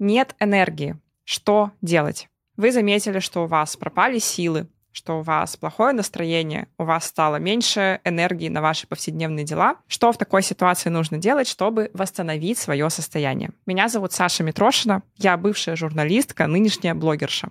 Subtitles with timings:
[0.00, 0.96] Нет энергии.
[1.24, 2.30] Что делать?
[2.56, 7.36] Вы заметили, что у вас пропали силы, что у вас плохое настроение, у вас стало
[7.36, 9.76] меньше энергии на ваши повседневные дела.
[9.88, 13.50] Что в такой ситуации нужно делать, чтобы восстановить свое состояние?
[13.66, 17.50] Меня зовут Саша Митрошина, я бывшая журналистка, нынешняя блогерша.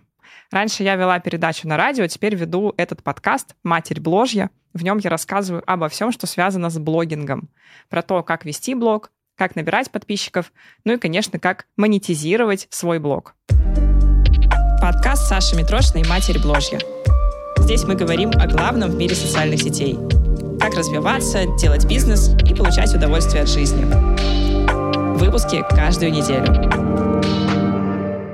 [0.49, 4.49] Раньше я вела передачу на радио, теперь веду этот подкаст «Матерь бложья».
[4.73, 7.49] В нем я рассказываю обо всем, что связано с блогингом.
[7.89, 10.51] Про то, как вести блог, как набирать подписчиков,
[10.83, 13.35] ну и, конечно, как монетизировать свой блог.
[14.81, 16.79] Подкаст Саши Митрошиной «Матерь бложья».
[17.57, 19.97] Здесь мы говорим о главном в мире социальных сетей.
[20.59, 23.85] Как развиваться, делать бизнес и получать удовольствие от жизни.
[25.17, 26.79] Выпуски каждую неделю.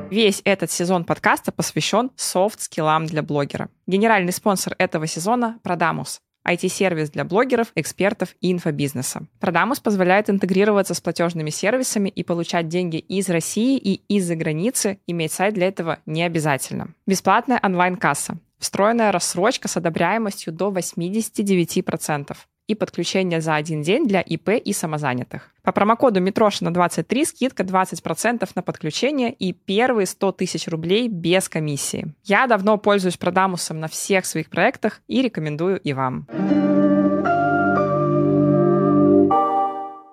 [0.10, 3.70] Весь этот сезон подкаста посвящен софт-скиллам для блогера.
[3.86, 6.20] Генеральный спонсор этого сезона– Продамус.
[6.46, 9.28] IT-сервис для блогеров, экспертов и инфобизнеса.
[9.40, 15.00] Продамус позволяет интегрироваться с платежными сервисами и получать деньги из России и из-за границы.
[15.08, 16.94] Иметь сайт для этого не обязательно.
[17.08, 18.38] Бесплатная онлайн-касса.
[18.60, 22.36] Встроенная рассрочка с одобряемостью до 89%
[22.68, 25.52] и подключение за один день для ИП и самозанятых.
[25.64, 32.14] По промокоду Митрошина 23 скидка 20% на подключение и первые 100 тысяч рублей без комиссии.
[32.24, 36.28] Я давно пользуюсь Продамусом на всех своих проектах и рекомендую и вам.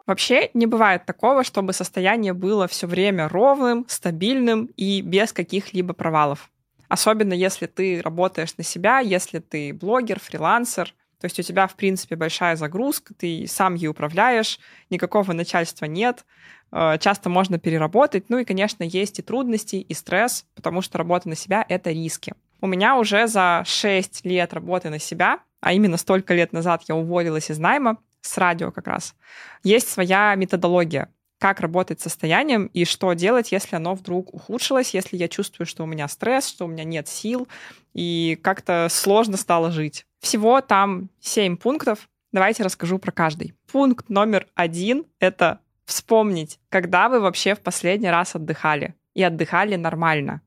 [0.06, 6.50] Вообще не бывает такого, чтобы состояние было все время ровным, стабильным и без каких-либо провалов.
[6.88, 11.76] Особенно если ты работаешь на себя, если ты блогер, фрилансер, то есть у тебя, в
[11.76, 14.58] принципе, большая загрузка, ты сам ей управляешь,
[14.90, 16.24] никакого начальства нет,
[16.72, 18.24] э, часто можно переработать.
[18.28, 22.34] Ну и, конечно, есть и трудности, и стресс, потому что работа на себя— это риски.
[22.60, 26.96] У меня уже за 6 лет работы на себя, а именно столько лет назад я
[26.96, 29.14] уволилась из найма, с радио как раз,
[29.62, 31.08] есть своя методология,
[31.42, 35.82] как работать с состоянием и что делать, если оно вдруг ухудшилось, если я чувствую, что
[35.82, 37.48] у меня стресс, что у меня нет сил,
[37.94, 40.06] и как-то сложно стало жить.
[40.20, 42.08] Всего там 7 пунктов.
[42.30, 43.54] Давайте расскажу про каждый.
[43.72, 48.94] Пункт номер один— это вспомнить, когда вы вообще в последний раз отдыхали.
[49.14, 50.42] И отдыхали нормально.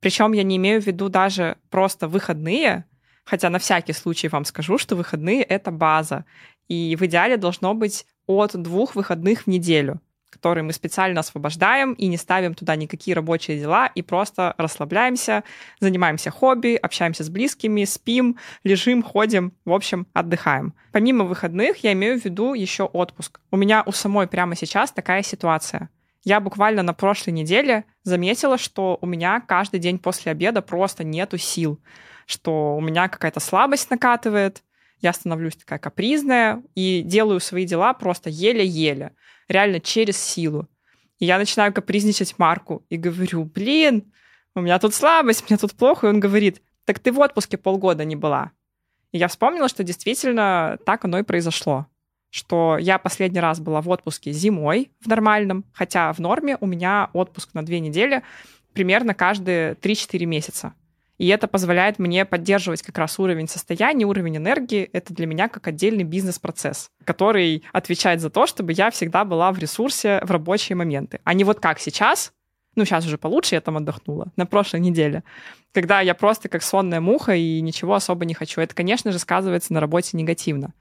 [0.00, 2.84] Причем я не имею в виду даже просто выходные,
[3.24, 6.26] хотя на всякий случай вам скажу, что выходные— это база.
[6.68, 10.02] И в идеале должно быть от двух выходных в неделю
[10.34, 15.44] который мы специально освобождаем и не ставим туда никакие рабочие дела, и просто расслабляемся,
[15.80, 20.74] занимаемся хобби, общаемся с близкими, спим, лежим, ходим, в общем, отдыхаем.
[20.92, 23.40] Помимо выходных я имею в виду еще отпуск.
[23.50, 25.88] У меня у самой прямо сейчас такая ситуация.
[26.24, 31.38] Я буквально на прошлой неделе заметила, что у меня каждый день после обеда просто нету
[31.38, 31.78] сил,
[32.26, 34.62] что у меня какая-то слабость накатывает,
[35.04, 39.12] я становлюсь такая капризная и делаю свои дела просто еле-еле
[39.48, 40.68] реально через силу.
[41.18, 44.12] И я начинаю капризничать Марку и говорю, блин,
[44.54, 46.06] у меня тут слабость, мне тут плохо.
[46.06, 48.52] И он говорит, так ты в отпуске полгода не была.
[49.12, 51.86] И я вспомнила, что действительно так оно и произошло.
[52.30, 57.10] Что я последний раз была в отпуске зимой в нормальном, хотя в норме у меня
[57.12, 58.22] отпуск на две недели
[58.72, 60.74] примерно каждые 3-4 месяца.
[61.18, 64.90] И это позволяет мне поддерживать как раз уровень состояния, уровень энергии.
[64.92, 69.58] Это для меня как отдельный бизнес-процесс, который отвечает за то, чтобы я всегда была в
[69.58, 71.20] ресурсе в рабочие моменты.
[71.24, 72.32] А не вот как сейчас,
[72.74, 75.22] ну, сейчас уже получше, я там отдохнула, на прошлой неделе,
[75.72, 78.60] когда я просто как сонная муха и ничего особо не хочу.
[78.60, 80.74] Это, конечно же, сказывается на работе негативно.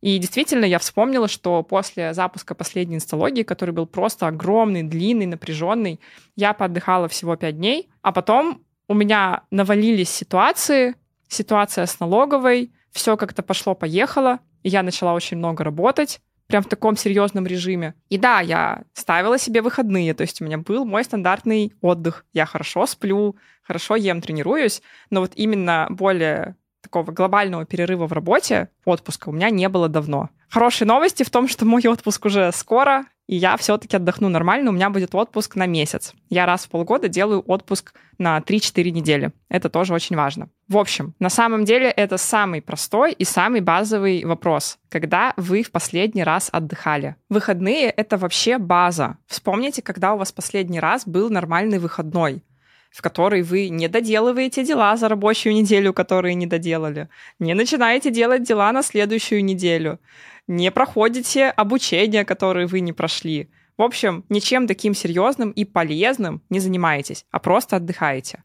[0.00, 6.00] И действительно, я вспомнила, что после запуска последней инсталогии, который был просто огромный, длинный, напряженный,
[6.36, 10.96] я поотдыхала всего пять дней, а потом у меня навалились ситуации,
[11.28, 16.96] ситуация с налоговой, все как-то пошло-поехало, и я начала очень много работать, прям в таком
[16.96, 17.94] серьезном режиме.
[18.08, 22.24] И да, я ставила себе выходные, то есть у меня был мой стандартный отдых.
[22.32, 28.70] Я хорошо сплю, хорошо ем, тренируюсь, но вот именно более такого глобального перерыва в работе,
[28.84, 30.30] отпуска у меня не было давно.
[30.48, 34.72] Хорошие новости в том, что мой отпуск уже скоро, и я все-таки отдохну нормально, у
[34.72, 36.14] меня будет отпуск на месяц.
[36.30, 39.30] Я раз в полгода делаю отпуск на 3-4 недели.
[39.48, 40.48] Это тоже очень важно.
[40.66, 44.78] В общем, на самом деле это самый простой и самый базовый вопрос.
[44.88, 47.14] Когда вы в последний раз отдыхали?
[47.28, 49.16] Выходные— это вообще база.
[49.28, 52.42] Вспомните, когда у вас последний раз был нормальный выходной
[52.90, 57.08] в который вы не доделываете дела за рабочую неделю, которые не доделали,
[57.38, 60.00] не начинаете делать дела на следующую неделю,
[60.46, 63.48] не проходите обучение, которое вы не прошли.
[63.78, 68.44] В общем, ничем таким серьезным и полезным не занимаетесь, а просто отдыхаете.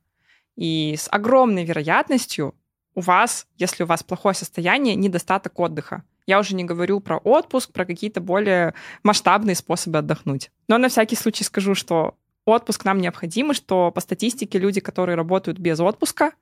[0.55, 2.55] И с огромной вероятностью
[2.93, 6.03] у вас, если у вас плохое состояние, недостаток отдыха.
[6.27, 10.51] Я уже не говорю про отпуск, про какие-то более масштабные способы отдохнуть.
[10.67, 12.15] Но на всякий случай скажу, что
[12.45, 16.33] отпуск нам необходим, и что по статистике люди, которые работают без отпуска,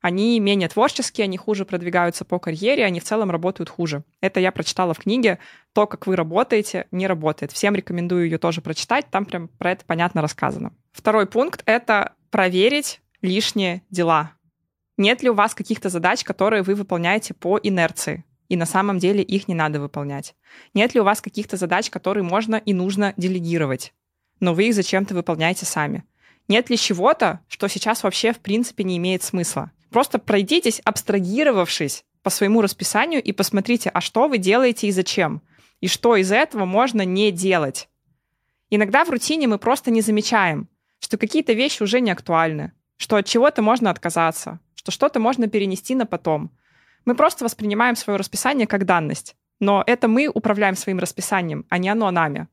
[0.00, 4.02] они менее творческие, они хуже продвигаются по карьере, они в целом работают хуже.
[4.22, 5.38] Это я прочитала в книге.
[5.74, 7.52] То, как вы работаете, не работает.
[7.52, 10.72] Всем рекомендую ее тоже прочитать, там прям про это понятно рассказано.
[10.92, 14.32] Второй пункт— это проверить лишние дела.
[14.96, 18.24] Нет ли у вас каких-то задач, которые вы выполняете по инерции?
[18.50, 20.34] и на самом деле их не надо выполнять?
[20.74, 23.94] Нет ли у вас каких-то задач, которые можно и нужно делегировать,
[24.40, 26.04] но вы их зачем-то выполняете сами?
[26.48, 29.70] Нет ли чего-то, что сейчас вообще в принципе не имеет смысла?
[29.90, 35.42] Просто пройдитесь, абстрагировавшись по своему расписанию и посмотрите, а что вы делаете и зачем,
[35.80, 37.88] и что из этого можно не делать.
[38.70, 43.26] Иногда в рутине мы просто не замечаем, что какие-то вещи уже не актуальны, что от
[43.26, 46.50] чего-то можно отказаться, что что-то можно перенести на потом,
[47.04, 49.36] мы просто воспринимаем свое расписание как данность.
[49.58, 52.48] Но это мы управляем своим расписанием, а не оно нами.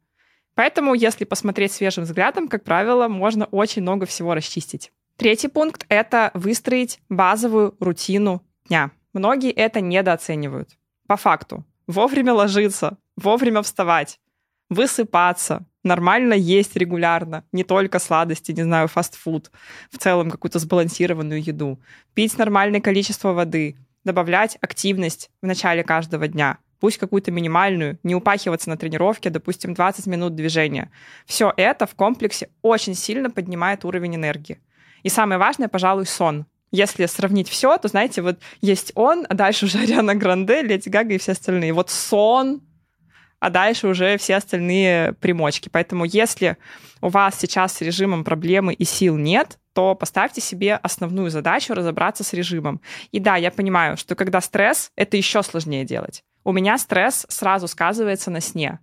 [0.57, 4.91] Поэтому, если посмотреть свежим взглядом, как правило, можно очень много всего расчистить.
[5.15, 8.89] Третий пункт— это выстроить базовую рутину дня.
[9.13, 10.69] Многие это недооценивают.
[11.05, 11.63] По факту.
[11.85, 14.19] Вовремя ложиться, вовремя вставать,
[14.67, 19.51] высыпаться, нормально есть регулярно, не только сладости, не знаю, фастфуд,
[19.91, 21.79] в целом какую-то сбалансированную еду,
[22.15, 28.69] пить нормальное количество воды, добавлять активность в начале каждого дня, пусть какую-то минимальную, не упахиваться
[28.69, 30.91] на тренировке, допустим, 20 минут движения.
[31.25, 34.59] Все это в комплексе очень сильно поднимает уровень энергии.
[35.03, 36.45] И самое важное, пожалуй, сон.
[36.71, 41.13] Если сравнить все, то, знаете, вот есть он, а дальше уже Ариана Гранде, Леди Гага
[41.13, 41.73] и все остальные.
[41.73, 42.61] Вот сон,
[43.39, 45.69] а дальше уже все остальные примочки.
[45.69, 46.57] Поэтому если
[47.01, 52.23] у вас сейчас с режимом проблемы и сил нет, то поставьте себе основную задачу разобраться
[52.23, 52.81] с режимом.
[53.11, 56.23] И да, я понимаю, что когда стресс, это еще сложнее делать.
[56.47, 58.79] У меня стресс сразу сказывается на сне.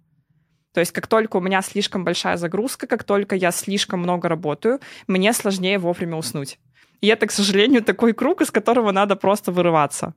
[0.74, 4.80] То есть как только у меня слишком большая загрузка, как только я слишком много работаю,
[5.06, 6.58] мне сложнее вовремя уснуть.
[7.00, 10.12] И это, к сожалению, такой круг, из которого надо просто вырываться.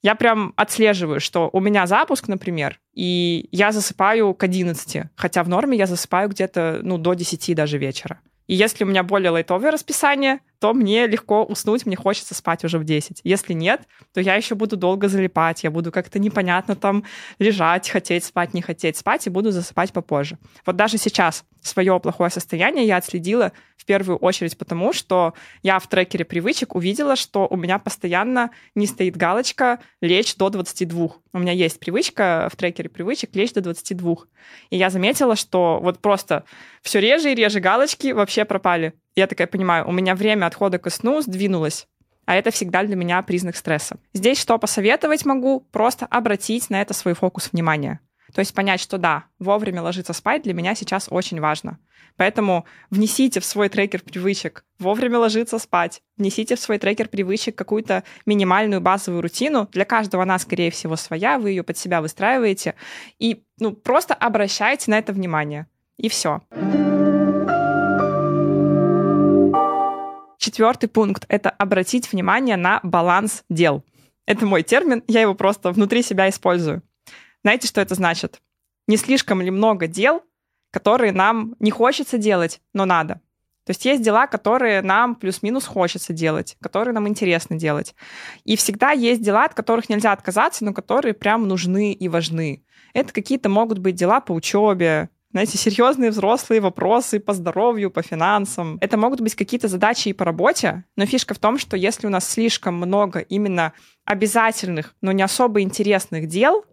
[0.00, 5.50] Я прям отслеживаю, что у меня запуск, например, и я засыпаю к 11, хотя в
[5.50, 8.20] норме я засыпаю где-то ну, до 10 даже вечера.
[8.46, 12.78] И если у меня более лайтовое расписание, то мне легко уснуть, мне хочется спать уже
[12.78, 13.22] в 10.
[13.24, 17.04] Если нет, то я еще буду долго залипать, я буду как-то непонятно там
[17.38, 20.38] лежать, хотеть спать, не хотеть спать, и буду засыпать попозже.
[20.66, 25.86] Вот даже сейчас свое плохое состояние я отследила в первую очередь потому, что я в
[25.88, 31.12] трекере привычек увидела, что у меня постоянно не стоит галочка «лечь до 22».
[31.32, 34.18] У меня есть привычка в трекере привычек «лечь до 22».
[34.70, 36.44] И я заметила, что вот просто
[36.82, 38.94] все реже и реже галочки вообще пропали.
[39.20, 41.86] Я такая понимаю, у меня время отхода ко сну сдвинулось,
[42.24, 43.98] а это всегда для меня признак стресса.
[44.14, 45.60] Здесь что посоветовать могу?
[45.72, 48.00] Просто обратить на это свой фокус внимания.
[48.34, 51.78] То есть понять, что да, вовремя ложиться спать для меня сейчас очень важно.
[52.16, 58.04] Поэтому внесите в свой трекер привычек вовремя ложиться спать, внесите в свой трекер привычек какую-то
[58.24, 59.68] минимальную базовую рутину.
[59.70, 62.74] Для каждого она, скорее всего, своя, вы ее под себя выстраиваете.
[63.18, 65.66] И ну, просто обращайте на это внимание.
[65.98, 66.40] И все.
[70.40, 73.84] Четвертый пункт— это обратить внимание на баланс дел.
[74.24, 76.82] Это мой термин, я его просто внутри себя использую.
[77.44, 78.40] Знаете, что это значит?
[78.86, 80.22] Не слишком ли много дел,
[80.70, 83.20] которые нам не хочется делать, но надо?
[83.66, 87.94] То есть есть дела, которые нам плюс-минус хочется делать, которые нам интересно делать.
[88.44, 92.64] И всегда есть дела, от которых нельзя отказаться, но которые прям нужны и важны.
[92.94, 98.78] Это какие-то могут быть дела по учебе, знаете, серьезные взрослые вопросы по здоровью, по финансам.
[98.80, 102.10] Это могут быть какие-то задачи и по работе, но фишка в том, что если у
[102.10, 103.72] нас слишком много именно
[104.04, 106.64] обязательных, но не особо интересных дел,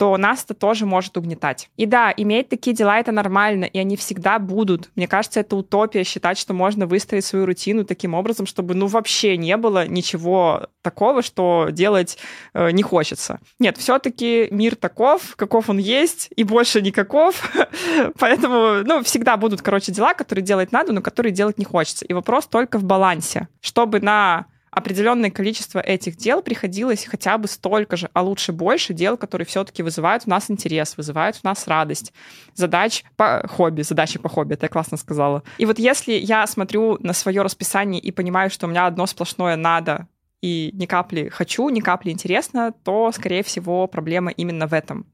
[0.00, 1.68] то нас это тоже может угнетать.
[1.76, 4.88] И да, иметь такие дела— это нормально, и они всегда будут.
[4.96, 9.36] Мне кажется, это утопия считать, что можно выстроить свою рутину таким образом, чтобы ну вообще
[9.36, 12.16] не было ничего такого, что делать
[12.54, 13.40] э, не хочется.
[13.58, 17.52] Нет, все-таки мир таков, каков он есть, и больше никаков.
[18.18, 22.06] Поэтому, ну, всегда будут, короче, дела, которые делать надо, но которые делать не хочется.
[22.06, 23.48] И вопрос только в балансе.
[23.60, 29.16] Чтобы на определенное количество этих дел приходилось хотя бы столько же, а лучше больше дел,
[29.16, 32.12] которые все-таки вызывают у нас интерес, вызывают у нас радость,
[32.54, 35.42] задач по хобби, задачи по хобби, это я классно сказала.
[35.58, 39.56] И вот если я смотрю на свое расписание и понимаю, что у меня одно сплошное
[39.56, 40.06] надо,
[40.40, 45.06] и ни капли хочу, ни капли интересно, то, скорее всего, проблема именно в этом.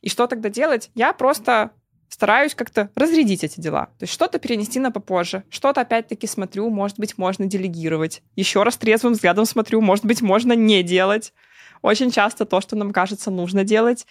[0.00, 0.90] И что тогда делать?
[0.94, 1.70] Я просто
[2.12, 3.86] стараюсь как-то разрядить эти дела.
[3.98, 8.22] То есть что-то перенести на попозже, что-то опять-таки смотрю, может быть, можно делегировать.
[8.36, 11.32] Еще раз трезвым взглядом смотрю, может быть, можно не делать.
[11.80, 14.06] Очень часто то, что нам кажется нужно делать,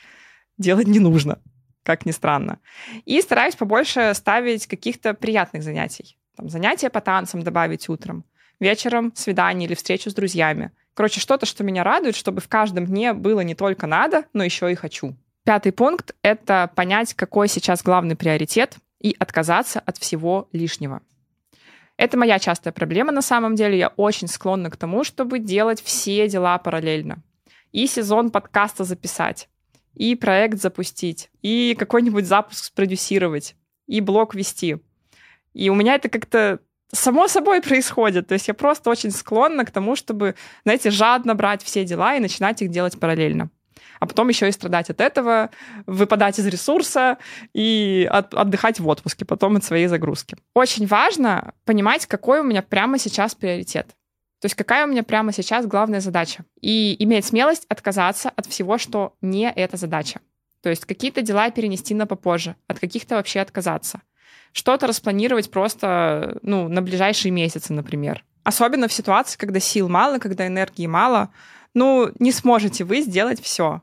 [0.57, 1.39] делать не нужно,
[1.83, 2.57] как ни странно.
[3.05, 6.17] И стараюсь побольше ставить каких-то приятных занятий.
[6.35, 8.25] там, занятия по танцам добавить утром,
[8.59, 10.71] вечером свидание или встречу с друзьями.
[10.95, 14.71] Короче, что-то, что меня радует, чтобы в каждом дне было не только надо, но еще
[14.71, 15.15] и хочу.
[15.43, 21.01] Пятый пункт— это понять, какой сейчас главный приоритет и отказаться от всего лишнего.
[21.97, 23.77] Это моя частая проблема на самом деле.
[23.77, 27.23] Я очень склонна к тому, чтобы делать все дела параллельно.
[27.71, 29.49] И сезон подкаста записать,
[29.95, 33.55] и проект запустить, и какой-нибудь запуск спродюсировать,
[33.87, 34.77] и блог вести.
[35.53, 36.59] И у меня это как-то
[36.91, 38.27] само собой происходит.
[38.27, 42.19] То есть я просто очень склонна к тому, чтобы, знаете, жадно брать все дела и
[42.19, 43.49] начинать их делать параллельно.
[43.99, 45.49] А потом еще и страдать от этого,
[45.85, 47.17] выпадать из ресурса
[47.53, 50.37] и от, отдыхать в отпуске потом от своей загрузки.
[50.53, 53.87] Очень важно понимать, какой у меня прямо сейчас приоритет.
[54.39, 56.45] То есть какая у меня прямо сейчас главная задача.
[56.59, 60.19] И иметь смелость отказаться от всего, что не эта задача.
[60.63, 64.01] То есть какие-то дела перенести на попозже, от каких-то вообще отказаться
[64.53, 68.23] что-то распланировать просто ну, на ближайшие месяцы, например.
[68.43, 71.29] Особенно в ситуации, когда сил мало, когда энергии мало,
[71.73, 73.81] ну, не сможете вы сделать все,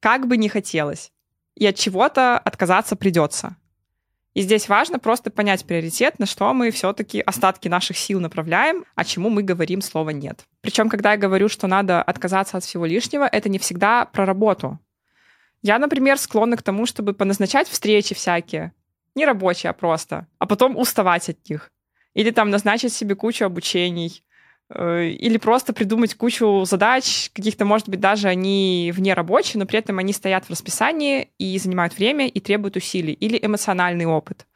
[0.00, 1.12] как бы не хотелось.
[1.54, 3.56] И от чего-то отказаться придется.
[4.34, 9.04] И здесь важно просто понять приоритет, на что мы все-таки остатки наших сил направляем, а
[9.04, 10.46] чему мы говорим слово «нет».
[10.62, 14.78] Причем, когда я говорю, что надо отказаться от всего лишнего, это не всегда про работу.
[15.60, 18.72] Я, например, склонна к тому, чтобы поназначать встречи всякие,
[19.14, 21.70] не рабочие, а просто, а потом уставать от них.
[22.14, 24.24] Или там назначить себе кучу обучений,
[24.74, 29.98] или просто придумать кучу задач, каких-то, может быть, даже они вне рабочие, но при этом
[29.98, 33.12] они стоят в расписании и занимают время и требуют усилий.
[33.12, 34.46] Или эмоциональный опыт,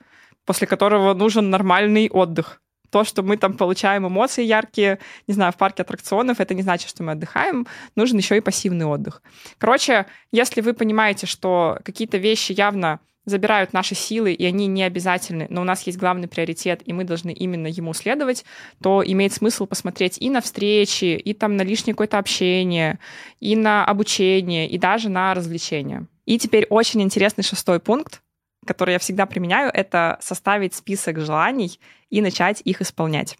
[0.44, 2.62] после которого нужен нормальный отдых.
[2.90, 6.88] То, что мы там получаем эмоции яркие, не знаю, в парке аттракционов, это не значит,
[6.88, 9.22] что мы отдыхаем, нужен еще и пассивный отдых.
[9.58, 15.46] Короче, если вы понимаете, что какие-то вещи явно забирают наши силы, и они не обязательны,
[15.50, 18.44] но у нас есть главный приоритет, и мы должны именно ему следовать,
[18.80, 22.98] то имеет смысл посмотреть и на встречи, и там на лишнее какое-то общение,
[23.40, 26.06] и на обучение, и даже на развлечения.
[26.24, 28.22] И теперь очень интересный шестой пункт,
[28.64, 31.78] который я всегда применяю, это составить список желаний
[32.10, 33.36] и начать их исполнять.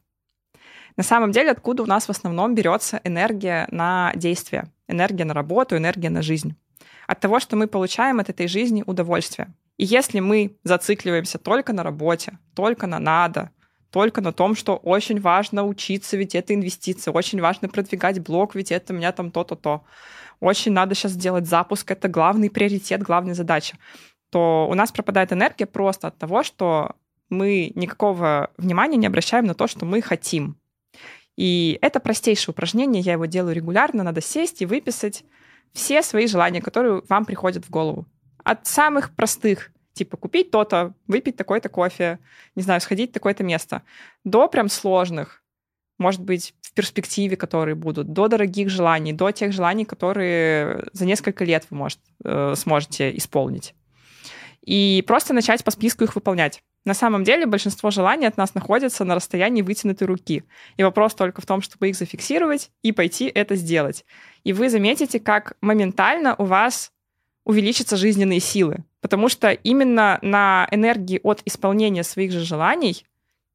[0.97, 5.77] На самом деле, откуда у нас в основном берется энергия на действие, энергия на работу,
[5.77, 6.57] энергия на жизнь?
[7.07, 9.53] От того, что мы получаем от этой жизни удовольствие.
[9.77, 13.51] И если мы зацикливаемся только на работе, только на надо,
[13.91, 18.73] только на том, что очень важно учиться, ведь это инвестиции, очень важно продвигать блог, ведь
[18.73, 19.85] это у меня там то-то, то.
[20.41, 23.79] Очень надо сейчас сделать запуск, это главный приоритет, главная задача,
[24.31, 26.97] то у нас пропадает энергия просто от того, что
[27.31, 30.59] мы никакого внимания не обращаем на то, что мы хотим.
[31.37, 35.25] И это простейшее упражнение, я его делаю регулярно, надо сесть и выписать
[35.73, 38.07] все свои желания, которые вам приходят в голову.
[38.47, 42.21] От самых простых, типа купить то-то, выпить такой-то кофе,
[42.55, 43.83] не знаю, сходить в такое-то место,
[44.23, 45.43] до прям сложных,
[45.99, 51.45] может быть, в перспективе, которые будут, до дорогих желаний, до тех желаний, которые за несколько
[51.45, 53.75] лет вы может, э, сможете исполнить.
[54.61, 56.63] И просто начать по списку их выполнять.
[56.85, 60.45] На самом деле большинство желаний от нас находится на расстоянии вытянутой руки.
[60.77, 64.05] И вопрос только в том, чтобы их зафиксировать и пойти это сделать.
[64.45, 66.93] И вы заметите, как моментально у вас
[67.47, 68.85] увеличатся жизненные силы.
[69.01, 73.07] Потому что именно на энергии от исполнения своих же желаний,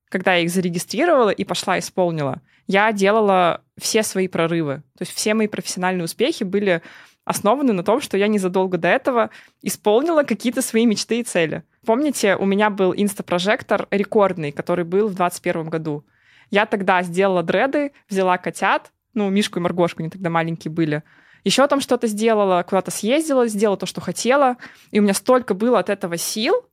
[0.09, 4.77] когда я их зарегистрировала и пошла исполнила, я делала все свои прорывы.
[4.97, 6.81] То есть все мои профессиональные успехи были
[7.25, 9.29] основаны на том, что я незадолго до этого
[9.61, 11.63] исполнила какие-то свои мечты и цели.
[11.85, 16.05] Помните, у меня был инстапрожектор рекордный, который был в 2021 году.
[16.49, 21.03] Я тогда сделала дреды, взяла котят, ну, Мишку и Маргошку, они тогда маленькие были,
[21.43, 24.57] еще там что-то сделала, куда-то съездила, сделала то, что хотела.
[24.91, 26.65] И у меня столько было от этого сил,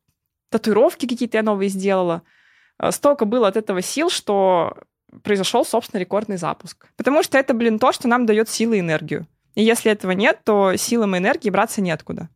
[0.51, 2.23] татуировки какие-то я новые сделала,
[2.79, 4.77] э, столько было от этого сил, что
[5.23, 6.87] произошел, собственно, рекордный запуск.
[6.97, 9.27] Потому что это, блин, то, что нам дает силы и энергию.
[9.55, 12.29] И если этого нет, то силам и энергии браться неоткуда.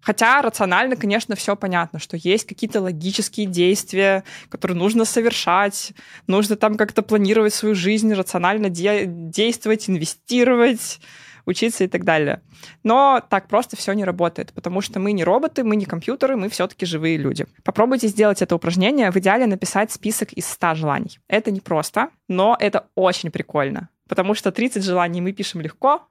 [0.00, 5.92] Хотя рационально, конечно, все понятно, что есть какие-то логические действия, которые нужно совершать,
[6.26, 11.00] нужно там как-то планировать свою жизнь, рационально де- действовать, инвестировать,
[11.46, 12.40] учиться и так далее.
[12.82, 16.48] Но так просто все не работает, потому что мы не роботы, мы не компьютеры, мы
[16.48, 17.46] все-таки живые люди.
[17.62, 19.10] Попробуйте сделать это упражнение.
[19.10, 21.18] В идеале написать список из 100 желаний.
[21.28, 26.02] Это не просто, но это очень прикольно, потому что 30 желаний мы пишем легко,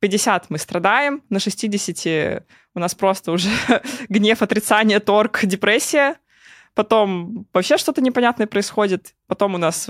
[0.00, 2.44] 50 мы страдаем, на 60
[2.74, 3.50] у нас просто уже
[4.08, 6.16] гнев, отрицание, торг, депрессия.
[6.74, 9.14] Потом вообще что-то непонятное происходит.
[9.26, 9.88] Потом у нас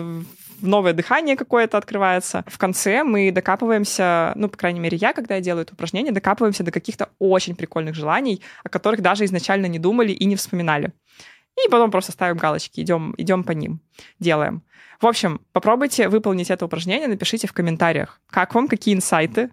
[0.61, 2.45] новое дыхание какое-то открывается.
[2.47, 6.65] В конце мы докапываемся, ну, по крайней мере, я, когда я делаю это упражнение, докапываемся
[6.65, 10.93] до каких-то очень прикольных желаний, о которых даже изначально не думали и не вспоминали.
[11.57, 13.81] И потом просто ставим галочки, идем, идем по ним,
[14.21, 14.63] делаем.
[15.01, 19.51] В общем, попробуйте выполнить это упражнение, напишите в комментариях, как вам, какие инсайты.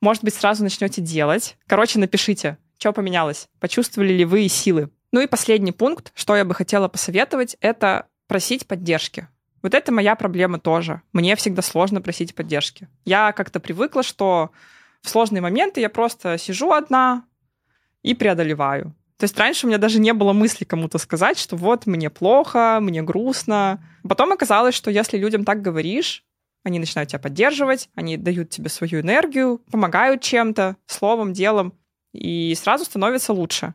[0.00, 1.56] Может быть, сразу начнете делать.
[1.66, 4.90] Короче, напишите, что поменялось, почувствовали ли вы силы.
[5.10, 9.28] Ну и последний пункт, что я бы хотела посоветовать, это просить поддержки.
[9.64, 11.00] Вот это моя проблема тоже.
[11.14, 12.86] Мне всегда сложно просить поддержки.
[13.06, 14.50] Я как-то привыкла, что
[15.00, 17.24] в сложные моменты я просто сижу одна
[18.02, 18.94] и преодолеваю.
[19.16, 22.78] То есть раньше у меня даже не было мысли кому-то сказать, что вот мне плохо,
[22.82, 23.82] мне грустно.
[24.06, 26.26] Потом оказалось, что если людям так говоришь,
[26.62, 31.72] они начинают тебя поддерживать, они дают тебе свою энергию, помогают чем-то, словом, делом,
[32.12, 33.72] и сразу становится лучше.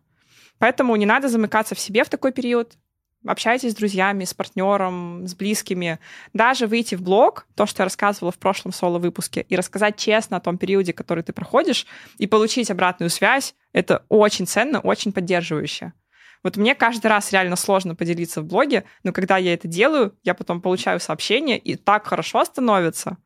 [0.59, 2.77] Поэтому не надо замыкаться в себе в такой период
[3.25, 5.99] общайтесь с друзьями, с партнером, с близкими.
[6.33, 10.39] Даже выйти в блог, то, что я рассказывала в прошлом соло-выпуске, и рассказать честно о
[10.39, 11.85] том периоде, который ты проходишь,
[12.17, 15.93] и получить обратную связь, это очень ценно, очень поддерживающе.
[16.41, 20.33] Вот мне каждый раз реально сложно поделиться в блоге, но когда я это делаю, я
[20.33, 23.17] потом получаю сообщение, и так хорошо становится.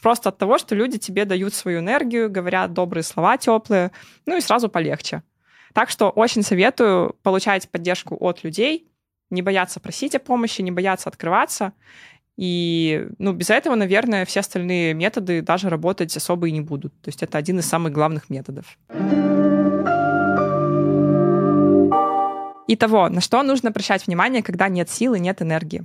[0.00, 3.90] Просто от того, что люди тебе дают свою энергию, говорят добрые слова теплые,
[4.26, 5.22] ну и сразу полегче.
[5.72, 8.91] Так что очень советую получать поддержку от людей,
[9.32, 11.72] не бояться просить о помощи, не бояться открываться.
[12.36, 16.92] И ну, без этого, наверное, все остальные методы даже работать особо и не будут.
[17.00, 18.78] То есть это один из самых главных методов.
[22.68, 25.84] Итого, на что нужно обращать внимание, когда нет силы, нет энергии?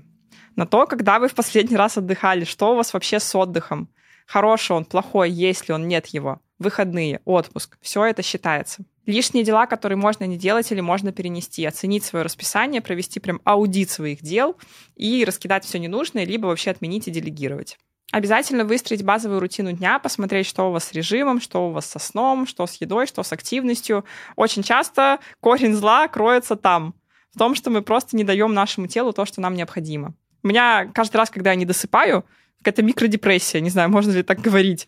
[0.55, 3.89] На то, когда вы в последний раз отдыхали, что у вас вообще с отдыхом?
[4.25, 6.39] Хороший он, плохой, есть ли он, нет его.
[6.59, 12.03] Выходные, отпуск, все это считается лишние дела, которые можно не делать или можно перенести, оценить
[12.03, 14.55] свое расписание, провести прям аудит своих дел
[14.95, 17.79] и раскидать все ненужное, либо вообще отменить и делегировать.
[18.11, 21.99] Обязательно выстроить базовую рутину дня, посмотреть, что у вас с режимом, что у вас со
[21.99, 24.05] сном, что с едой, что с активностью.
[24.35, 26.93] Очень часто корень зла кроется там,
[27.33, 30.13] в том, что мы просто не даем нашему телу то, что нам необходимо.
[30.43, 32.25] У меня каждый раз, когда я не досыпаю,
[32.59, 34.87] какая-то микродепрессия, не знаю, можно ли так говорить.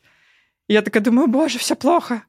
[0.67, 2.23] И я такая думаю, боже, все плохо.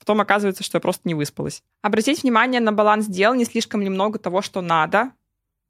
[0.00, 1.62] Потом оказывается, что я просто не выспалась.
[1.82, 5.12] Обратить внимание на баланс дел, не слишком ли много того, что надо,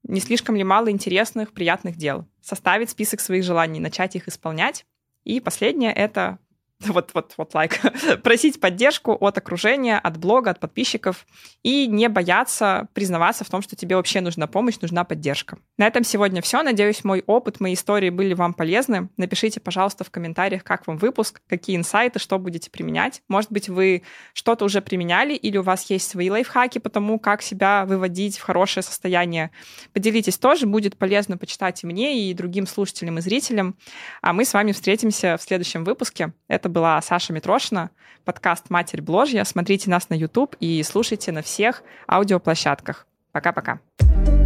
[0.04, 2.26] не слишком ли мало интересных, приятных дел.
[2.40, 4.86] Составить список своих желаний, начать их исполнять.
[5.24, 6.38] И последнее— это
[6.88, 7.78] вот, вот, вот лайк,
[8.22, 11.26] просить поддержку от окружения, от блога, от подписчиков
[11.62, 15.58] и не бояться признаваться в том, что тебе вообще нужна помощь, нужна поддержка.
[15.76, 16.62] На этом сегодня все.
[16.62, 19.10] Надеюсь, мой опыт, мои истории были вам полезны.
[19.18, 23.22] Напишите, пожалуйста, в комментариях, как вам выпуск, какие инсайты, что будете применять.
[23.28, 27.42] Может быть, вы что-то уже применяли или у вас есть свои лайфхаки по тому, как
[27.42, 29.50] себя выводить в хорошее состояние.
[29.92, 33.76] Поделитесь тоже, будет полезно почитать и мне, и другим слушателям и зрителям.
[34.22, 36.32] А мы с вами встретимся в следующем выпуске.
[36.48, 37.90] Это была Саша Митрошина,
[38.24, 39.44] подкаст «Матерь Бложья».
[39.44, 43.06] Смотрите нас на YouTube и слушайте на всех аудиоплощадках.
[43.32, 43.80] Пока-пока.
[44.00, 44.39] thank you